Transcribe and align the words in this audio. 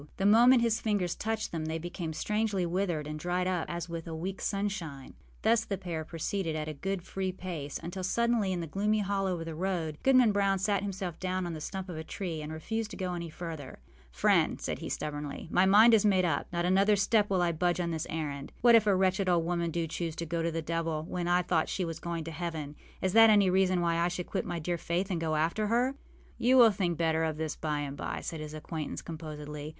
The 0.17 0.25
moment 0.25 0.63
his 0.63 0.81
fingers 0.81 1.13
touched 1.13 1.51
them 1.51 1.65
they 1.65 1.77
became 1.77 2.11
strangely 2.11 2.65
withered 2.65 3.05
and 3.05 3.19
dried 3.19 3.45
up 3.45 3.67
as 3.69 3.87
with 3.87 4.07
a 4.07 4.15
weekâs 4.15 4.41
sunshine. 4.41 5.13
Thus 5.43 5.63
the 5.63 5.77
pair 5.77 6.03
proceeded, 6.03 6.55
at 6.55 6.67
a 6.67 6.73
good 6.73 7.03
free 7.03 7.31
pace, 7.31 7.77
until 7.83 8.03
suddenly, 8.03 8.51
in 8.51 8.63
a 8.63 8.65
gloomy 8.65 9.01
hollow 9.01 9.39
of 9.39 9.45
the 9.45 9.53
road, 9.53 9.99
Goodman 10.01 10.31
Brown 10.31 10.57
sat 10.57 10.81
himself 10.81 11.19
down 11.19 11.45
on 11.45 11.53
the 11.53 11.61
stump 11.61 11.87
of 11.87 11.97
a 11.97 12.03
tree 12.03 12.41
and 12.41 12.51
refused 12.51 12.89
to 12.89 12.97
go 12.97 13.13
any 13.13 13.29
farther. 13.29 13.77
âFriend,â 14.11 14.59
said 14.59 14.79
he, 14.79 14.89
stubbornly, 14.89 15.47
âmy 15.53 15.69
mind 15.69 15.93
is 15.93 16.03
made 16.03 16.25
up. 16.25 16.47
Not 16.51 16.65
another 16.65 16.95
step 16.95 17.29
will 17.29 17.43
I 17.43 17.51
budge 17.51 17.79
on 17.79 17.91
this 17.91 18.07
errand. 18.09 18.51
What 18.61 18.73
if 18.73 18.87
a 18.87 18.95
wretched 18.95 19.29
old 19.29 19.45
woman 19.45 19.69
do 19.69 19.85
choose 19.85 20.15
to 20.15 20.25
go 20.25 20.41
to 20.41 20.49
the 20.49 20.63
devil 20.63 21.03
when 21.07 21.27
I 21.27 21.43
thought 21.43 21.69
she 21.69 21.85
was 21.85 21.99
going 21.99 22.23
to 22.23 22.31
heaven: 22.31 22.75
is 23.03 23.13
that 23.13 23.29
any 23.29 23.51
reason 23.51 23.81
why 23.81 23.97
I 23.97 24.07
should 24.07 24.25
quit 24.25 24.45
my 24.45 24.57
dear 24.57 24.79
Faith 24.79 25.11
and 25.11 25.21
go 25.21 25.35
after 25.35 25.67
her?â 25.67 25.93
âYou 26.43 26.57
will 26.57 26.71
think 26.71 26.97
better 26.97 27.23
of 27.23 27.37
this 27.37 27.55
by 27.55 27.81
and 27.81 27.95
by,â 27.95 28.23
said 28.23 28.39
his 28.39 28.55
acquaintance, 28.55 29.03
composedly. 29.03 29.69